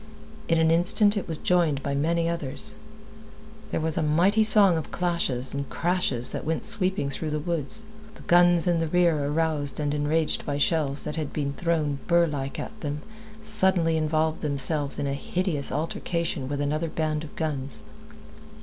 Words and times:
In 0.47 0.57
an 0.57 0.71
instant 0.71 1.15
it 1.15 1.27
was 1.27 1.37
joined 1.37 1.83
by 1.83 1.93
many 1.93 2.27
others. 2.27 2.73
There 3.69 3.79
was 3.79 3.99
a 3.99 4.01
mighty 4.01 4.43
song 4.43 4.75
of 4.75 4.89
clashes 4.89 5.53
and 5.53 5.69
crashes 5.69 6.31
that 6.31 6.43
went 6.43 6.65
sweeping 6.65 7.11
through 7.11 7.29
the 7.29 7.37
woods. 7.39 7.83
The 8.15 8.23
guns 8.23 8.65
in 8.65 8.79
the 8.79 8.87
rear, 8.87 9.27
aroused 9.27 9.79
and 9.79 9.93
enraged 9.93 10.43
by 10.43 10.57
shells 10.57 11.03
that 11.03 11.17
had 11.17 11.31
been 11.31 11.53
thrown 11.53 11.99
burr 12.07 12.25
like 12.25 12.59
at 12.59 12.81
them, 12.81 13.03
suddenly 13.39 13.95
involved 13.95 14.41
themselves 14.41 14.97
in 14.97 15.05
a 15.05 15.13
hideous 15.13 15.71
altercation 15.71 16.49
with 16.49 16.61
another 16.61 16.89
band 16.89 17.23
of 17.23 17.35
guns. 17.35 17.83